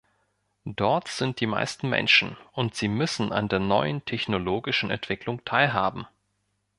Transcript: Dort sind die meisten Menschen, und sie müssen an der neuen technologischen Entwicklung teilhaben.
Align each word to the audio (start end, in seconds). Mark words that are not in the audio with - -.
Dort 0.65 1.09
sind 1.09 1.41
die 1.41 1.45
meisten 1.45 1.87
Menschen, 1.87 2.35
und 2.53 2.73
sie 2.73 2.87
müssen 2.87 3.31
an 3.31 3.49
der 3.49 3.59
neuen 3.59 4.03
technologischen 4.03 4.89
Entwicklung 4.89 5.45
teilhaben. 5.45 6.07